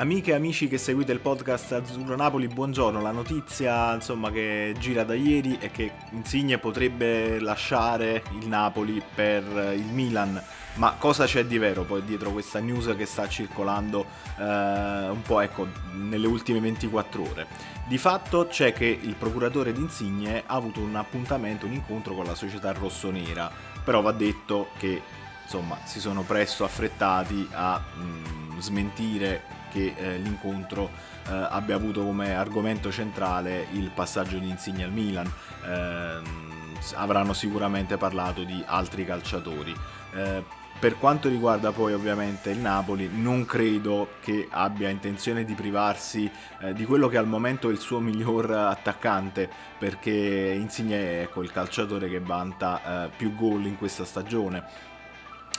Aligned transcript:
Amiche 0.00 0.30
e 0.30 0.34
amici 0.34 0.68
che 0.68 0.78
seguite 0.78 1.10
il 1.10 1.18
podcast 1.18 1.72
Azzurro 1.72 2.14
Napoli, 2.14 2.46
buongiorno. 2.46 3.02
La 3.02 3.10
notizia 3.10 3.92
insomma, 3.94 4.30
che 4.30 4.72
gira 4.78 5.02
da 5.02 5.14
ieri 5.14 5.58
è 5.58 5.72
che 5.72 5.90
Insigne 6.10 6.58
potrebbe 6.58 7.40
lasciare 7.40 8.22
il 8.38 8.46
Napoli 8.46 9.02
per 9.12 9.42
il 9.74 9.86
Milan. 9.86 10.40
Ma 10.74 10.94
cosa 10.96 11.24
c'è 11.24 11.44
di 11.46 11.58
vero 11.58 11.82
poi 11.82 12.04
dietro 12.04 12.30
questa 12.30 12.60
news 12.60 12.94
che 12.96 13.06
sta 13.06 13.26
circolando 13.26 14.06
eh, 14.38 14.44
un 14.44 15.20
po' 15.26 15.40
ecco, 15.40 15.66
nelle 15.94 16.28
ultime 16.28 16.60
24 16.60 17.20
ore? 17.20 17.46
Di 17.88 17.98
fatto 17.98 18.46
c'è 18.46 18.72
che 18.72 18.86
il 18.86 19.16
procuratore 19.16 19.72
di 19.72 19.80
Insigne 19.80 20.44
ha 20.46 20.54
avuto 20.54 20.78
un 20.78 20.94
appuntamento, 20.94 21.66
un 21.66 21.72
incontro 21.72 22.14
con 22.14 22.24
la 22.24 22.36
società 22.36 22.70
rossonera, 22.70 23.50
però 23.82 24.00
va 24.00 24.12
detto 24.12 24.68
che 24.78 25.02
insomma, 25.48 25.78
si 25.84 25.98
sono 25.98 26.22
presto 26.22 26.64
affrettati 26.64 27.48
a 27.52 27.78
mh, 27.78 28.02
mm, 28.02 28.58
smentire 28.58 29.42
che 29.72 29.94
eh, 29.96 30.18
l'incontro 30.18 30.90
eh, 31.26 31.32
abbia 31.32 31.74
avuto 31.74 32.04
come 32.04 32.34
argomento 32.34 32.92
centrale 32.92 33.66
il 33.72 33.90
passaggio 33.94 34.38
di 34.38 34.48
Insigne 34.48 34.84
al 34.84 34.92
Milan. 34.92 35.30
Eh, 35.64 36.56
avranno 36.94 37.32
sicuramente 37.32 37.96
parlato 37.96 38.44
di 38.44 38.62
altri 38.66 39.06
calciatori. 39.06 39.74
Eh, 40.14 40.44
per 40.78 40.96
quanto 40.96 41.28
riguarda 41.28 41.72
poi 41.72 41.92
ovviamente 41.92 42.50
il 42.50 42.58
Napoli, 42.58 43.10
non 43.12 43.44
credo 43.46 44.10
che 44.20 44.46
abbia 44.48 44.88
intenzione 44.90 45.44
di 45.44 45.54
privarsi 45.54 46.30
eh, 46.60 46.72
di 46.72 46.84
quello 46.84 47.08
che 47.08 47.16
al 47.16 47.26
momento 47.26 47.68
è 47.68 47.72
il 47.72 47.80
suo 47.80 47.98
miglior 47.98 48.48
attaccante, 48.50 49.50
perché 49.76 50.54
Insigne 50.56 50.98
è 50.98 51.22
ecco, 51.22 51.42
il 51.42 51.50
calciatore 51.50 52.08
che 52.08 52.20
vanta 52.20 53.06
eh, 53.06 53.10
più 53.16 53.34
gol 53.34 53.66
in 53.66 53.76
questa 53.76 54.04
stagione 54.04 54.96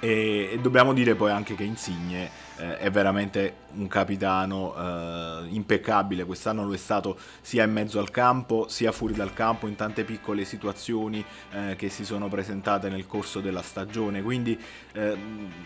e, 0.00 0.58
dobbiamo 0.60 0.94
dire 0.94 1.14
poi 1.14 1.30
anche 1.30 1.54
che 1.54 1.62
Insigne 1.64 2.48
eh, 2.56 2.78
è 2.78 2.90
veramente 2.90 3.68
un 3.72 3.86
capitano 3.86 4.74
eh, 4.74 5.46
impeccabile, 5.50 6.24
quest'anno 6.24 6.64
lo 6.64 6.72
è 6.72 6.78
stato 6.78 7.18
sia 7.40 7.64
in 7.64 7.72
mezzo 7.72 8.00
al 8.00 8.10
campo 8.10 8.66
sia 8.68 8.92
fuori 8.92 9.14
dal 9.14 9.32
campo 9.32 9.68
in 9.68 9.76
tante 9.76 10.04
piccole 10.04 10.44
situazioni 10.44 11.24
eh, 11.52 11.76
che 11.76 11.88
si 11.88 12.04
sono 12.04 12.28
presentate 12.28 12.88
nel 12.88 13.06
corso 13.06 13.40
della 13.40 13.62
stagione, 13.62 14.22
quindi 14.22 14.58
eh, 14.92 15.16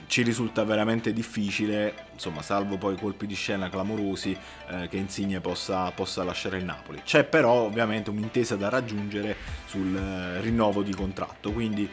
ci 0.06 0.22
risulta 0.22 0.64
veramente 0.64 1.12
difficile, 1.12 1.94
insomma 2.12 2.42
salvo 2.42 2.76
poi 2.76 2.96
colpi 2.96 3.26
di 3.26 3.34
scena 3.34 3.70
clamorosi, 3.70 4.36
eh, 4.68 4.88
che 4.88 4.96
Insigne 4.96 5.40
possa, 5.40 5.90
possa, 5.92 6.24
lasciare 6.24 6.58
il 6.58 6.64
Napoli. 6.64 7.02
C'è 7.04 7.24
però 7.24 7.52
ovviamente 7.52 8.10
un'intesa 8.10 8.56
da 8.56 8.68
raggiungere 8.68 9.36
sul 9.66 9.96
eh, 9.96 10.40
rinnovo 10.40 10.82
di 10.82 10.94
contratto, 10.94 11.52
quindi 11.52 11.88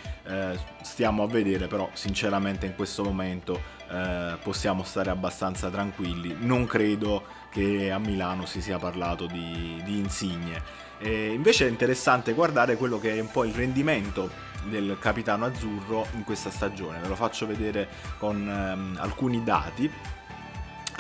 stiamo 0.81 1.23
a 1.23 1.28
vedere 1.28 1.67
però 1.67 1.89
sinceramente 1.92 2.31
sinceramente 2.32 2.66
in 2.66 2.76
questo 2.76 3.04
momento 3.04 3.62
eh, 3.90 4.38
possiamo 4.42 4.84
stare 4.84 5.10
abbastanza 5.10 5.70
tranquilli. 5.70 6.34
Non 6.40 6.66
credo 6.66 7.26
che 7.50 7.92
a 7.92 8.00
Milano 8.00 8.46
si 8.46 8.62
sia 8.62 8.78
parlato 8.78 9.26
di, 9.26 9.82
di 9.84 9.98
insigne. 9.98 10.62
E 11.00 11.34
invece 11.34 11.68
è 11.68 11.70
interessante 11.70 12.32
guardare 12.32 12.78
quello 12.78 13.00
che 13.00 13.18
è 13.18 13.20
un 13.20 13.30
po' 13.30 13.44
il 13.44 13.54
rendimento 13.54 14.30
del 14.70 14.98
capitano 15.00 15.46
azzurro 15.46 16.08
in 16.14 16.24
questa 16.24 16.50
stagione. 16.50 17.00
Ve 17.00 17.09
lo 17.09 17.16
faccio 17.16 17.46
vedere 17.46 17.90
con 18.18 18.48
ehm, 18.48 18.98
alcuni 19.02 19.44
dati. 19.44 19.92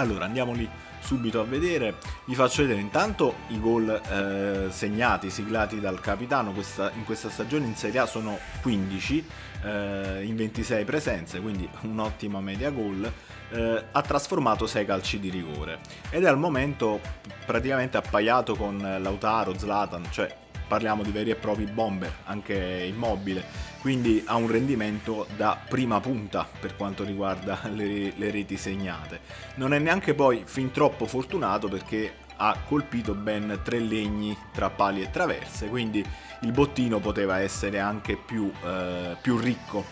Allora, 0.01 0.25
andiamo 0.25 0.53
lì 0.53 0.67
subito 0.99 1.39
a 1.39 1.43
vedere. 1.43 1.95
Vi 2.25 2.33
faccio 2.33 2.63
vedere 2.63 2.79
intanto 2.79 3.35
i 3.49 3.59
gol 3.59 3.87
eh, 3.89 4.71
segnati, 4.71 5.29
siglati 5.29 5.79
dal 5.79 5.99
capitano 5.99 6.53
questa, 6.53 6.91
in 6.95 7.05
questa 7.05 7.29
stagione 7.29 7.67
in 7.67 7.75
Serie 7.75 7.99
A 7.99 8.07
sono 8.07 8.39
15 8.61 9.27
eh, 9.63 10.23
in 10.23 10.35
26 10.35 10.85
presenze, 10.85 11.39
quindi 11.39 11.69
un'ottima 11.81 12.41
media 12.41 12.71
gol. 12.71 13.11
Eh, 13.51 13.83
ha 13.91 14.01
trasformato 14.01 14.65
6 14.65 14.85
calci 14.85 15.19
di 15.19 15.29
rigore 15.29 15.79
ed 16.09 16.23
è 16.23 16.27
al 16.27 16.37
momento 16.37 16.99
praticamente 17.45 17.97
appaiato 17.97 18.55
con 18.55 18.77
Lautaro, 19.01 19.55
Zlatan, 19.55 20.07
cioè 20.09 20.35
parliamo 20.71 21.03
di 21.03 21.11
veri 21.11 21.31
e 21.31 21.35
propri 21.35 21.65
bomber, 21.65 22.19
anche 22.27 22.55
immobile, 22.55 23.43
quindi 23.81 24.23
ha 24.25 24.35
un 24.35 24.49
rendimento 24.49 25.27
da 25.35 25.59
prima 25.67 25.99
punta 25.99 26.47
per 26.61 26.77
quanto 26.77 27.03
riguarda 27.03 27.59
le, 27.75 28.13
le 28.15 28.31
reti 28.31 28.55
segnate. 28.55 29.19
Non 29.55 29.73
è 29.73 29.79
neanche 29.79 30.13
poi 30.13 30.43
fin 30.45 30.71
troppo 30.71 31.07
fortunato 31.07 31.67
perché 31.67 32.13
ha 32.37 32.55
colpito 32.65 33.13
ben 33.13 33.59
tre 33.65 33.79
legni 33.79 34.37
tra 34.53 34.69
pali 34.69 35.01
e 35.01 35.11
traverse, 35.11 35.67
quindi 35.67 36.05
il 36.43 36.51
bottino 36.53 36.99
poteva 36.99 37.41
essere 37.41 37.79
anche 37.79 38.15
più, 38.15 38.49
eh, 38.63 39.17
più 39.21 39.37
ricco. 39.39 39.83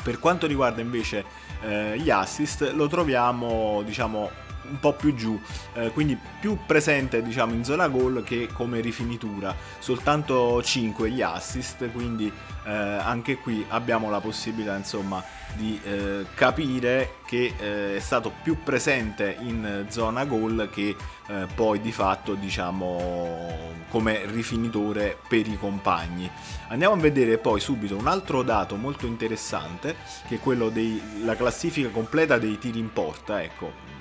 Per 0.00 0.20
quanto 0.20 0.46
riguarda 0.46 0.80
invece 0.80 1.24
eh, 1.62 1.98
gli 1.98 2.10
assist, 2.10 2.70
lo 2.70 2.86
troviamo 2.86 3.82
diciamo 3.82 4.30
un 4.68 4.78
po' 4.80 4.92
più 4.92 5.14
giù, 5.14 5.40
eh, 5.74 5.90
quindi 5.92 6.18
più 6.40 6.58
presente 6.66 7.22
diciamo 7.22 7.54
in 7.54 7.64
zona 7.64 7.88
gol 7.88 8.22
che 8.24 8.48
come 8.52 8.80
rifinitura, 8.80 9.54
soltanto 9.78 10.62
5 10.62 11.10
gli 11.10 11.22
assist, 11.22 11.90
quindi 11.92 12.32
eh, 12.64 12.70
anche 12.70 13.36
qui 13.36 13.64
abbiamo 13.68 14.10
la 14.10 14.20
possibilità 14.20 14.76
insomma 14.76 15.22
di 15.54 15.80
eh, 15.84 16.26
capire 16.34 17.16
che 17.24 17.54
eh, 17.58 17.96
è 17.96 18.00
stato 18.00 18.32
più 18.42 18.62
presente 18.62 19.36
in 19.40 19.86
zona 19.88 20.24
gol 20.24 20.68
che 20.70 20.94
eh, 21.28 21.46
poi 21.54 21.80
di 21.80 21.92
fatto 21.92 22.34
diciamo 22.34 23.74
come 23.88 24.26
rifinitore 24.26 25.16
per 25.28 25.46
i 25.46 25.56
compagni. 25.58 26.30
Andiamo 26.68 26.94
a 26.94 26.98
vedere 26.98 27.38
poi 27.38 27.60
subito 27.60 27.96
un 27.96 28.06
altro 28.06 28.42
dato 28.42 28.76
molto 28.76 29.06
interessante 29.06 29.96
che 30.26 30.36
è 30.36 30.40
quello 30.40 30.68
della 30.68 31.36
classifica 31.36 31.88
completa 31.88 32.38
dei 32.38 32.58
tiri 32.58 32.78
in 32.78 32.92
porta, 32.92 33.42
ecco 33.42 33.94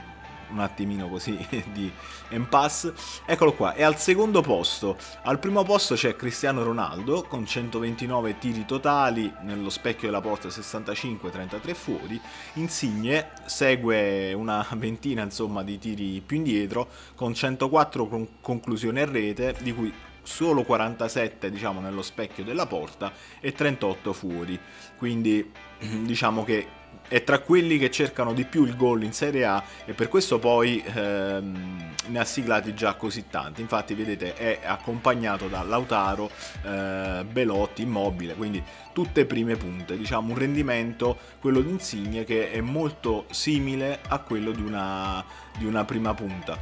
un 0.49 0.59
attimino 0.59 1.07
così 1.07 1.37
di 1.71 1.91
impasse. 2.29 2.93
Eccolo 3.25 3.53
qua, 3.53 3.73
è 3.73 3.83
al 3.83 3.97
secondo 3.97 4.41
posto. 4.41 4.97
Al 5.23 5.39
primo 5.39 5.63
posto 5.63 5.95
c'è 5.95 6.15
Cristiano 6.15 6.63
Ronaldo 6.63 7.23
con 7.23 7.45
129 7.45 8.37
tiri 8.37 8.65
totali, 8.65 9.31
nello 9.41 9.69
specchio 9.69 10.07
della 10.07 10.21
porta 10.21 10.49
65, 10.49 11.29
33 11.29 11.73
fuori. 11.73 12.19
Insigne 12.53 13.31
segue 13.45 14.33
una 14.33 14.65
ventina 14.75 15.23
insomma 15.23 15.63
di 15.63 15.77
tiri 15.77 16.21
più 16.25 16.37
indietro 16.37 16.87
con 17.15 17.33
104 17.33 18.07
con 18.07 18.27
conclusioni 18.41 19.01
a 19.01 19.05
rete, 19.05 19.55
di 19.61 19.73
cui 19.73 19.93
solo 20.25 20.63
47 20.63 21.51
diciamo 21.51 21.79
nello 21.79 22.01
specchio 22.01 22.43
della 22.43 22.65
porta 22.65 23.11
e 23.39 23.53
38 23.53 24.13
fuori. 24.13 24.59
Quindi 24.97 25.51
diciamo 25.79 26.43
che 26.43 26.83
è 27.07 27.23
tra 27.23 27.39
quelli 27.39 27.77
che 27.77 27.91
cercano 27.91 28.33
di 28.33 28.45
più 28.45 28.65
il 28.65 28.75
gol 28.75 29.03
in 29.03 29.13
Serie 29.13 29.45
A 29.45 29.63
e 29.85 29.93
per 29.93 30.07
questo 30.07 30.39
poi 30.39 30.83
ehm, 30.85 31.93
ne 32.07 32.19
ha 32.19 32.25
siglati 32.25 32.73
già 32.73 32.95
così 32.95 33.25
tanti. 33.29 33.61
Infatti, 33.61 33.93
vedete, 33.93 34.33
è 34.35 34.59
accompagnato 34.63 35.47
da 35.47 35.63
Lautaro, 35.63 36.29
eh, 36.63 37.25
Belotti, 37.29 37.81
Immobile, 37.81 38.35
quindi 38.35 38.63
tutte 38.93 39.25
prime 39.25 39.55
punte. 39.55 39.97
Diciamo 39.97 40.31
un 40.31 40.37
rendimento, 40.37 41.17
quello 41.39 41.61
di 41.61 41.69
Insigne, 41.69 42.23
che 42.23 42.51
è 42.51 42.61
molto 42.61 43.25
simile 43.29 43.99
a 44.07 44.19
quello 44.19 44.51
di 44.51 44.61
una, 44.61 45.23
di 45.57 45.65
una 45.65 45.83
prima 45.85 46.13
punta. 46.13 46.57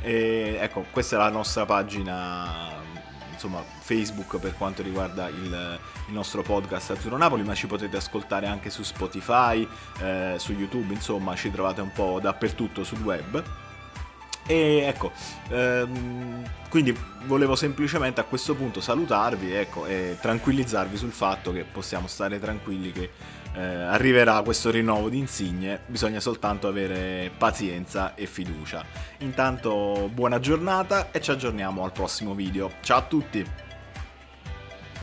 E, 0.00 0.58
ecco, 0.60 0.84
questa 0.90 1.16
è 1.16 1.18
la 1.18 1.30
nostra 1.30 1.64
pagina 1.64 2.65
insomma, 3.36 3.62
Facebook 3.62 4.38
per 4.38 4.56
quanto 4.56 4.82
riguarda 4.82 5.28
il, 5.28 5.78
il, 6.08 6.12
nostro 6.12 6.42
podcast 6.42 6.90
Azzurro 6.90 7.16
Napoli, 7.16 7.42
ma 7.42 7.54
ci 7.54 7.66
potete 7.66 7.96
ascoltare 7.96 8.46
anche 8.46 8.70
su 8.70 8.82
Spotify, 8.82 9.66
eh, 10.00 10.34
su 10.38 10.52
YouTube, 10.52 10.92
insomma 10.92 11.36
ci 11.36 11.50
trovate 11.50 11.80
un 11.80 11.92
po' 11.92 12.18
dappertutto 12.20 12.82
sul 12.82 13.00
web. 13.00 13.42
E 14.46 14.84
ecco, 14.86 15.10
ehm, 15.48 16.42
quindi 16.68 16.96
volevo 17.24 17.56
semplicemente 17.56 18.20
a 18.20 18.24
questo 18.24 18.54
punto 18.54 18.80
salutarvi 18.80 19.52
ecco, 19.52 19.86
e 19.86 20.16
tranquillizzarvi 20.20 20.96
sul 20.96 21.10
fatto 21.10 21.52
che 21.52 21.64
possiamo 21.64 22.06
stare 22.06 22.38
tranquilli 22.38 22.92
che 22.92 23.10
eh, 23.54 23.60
arriverà 23.60 24.42
questo 24.42 24.70
rinnovo 24.70 25.08
di 25.08 25.18
insigne, 25.18 25.80
bisogna 25.86 26.20
soltanto 26.20 26.68
avere 26.68 27.30
pazienza 27.36 28.14
e 28.14 28.26
fiducia. 28.26 28.84
Intanto 29.18 30.08
buona 30.12 30.38
giornata 30.38 31.10
e 31.10 31.20
ci 31.20 31.30
aggiorniamo 31.30 31.82
al 31.82 31.92
prossimo 31.92 32.34
video. 32.34 32.70
Ciao 32.82 32.98
a 32.98 33.02
tutti! 33.02 33.65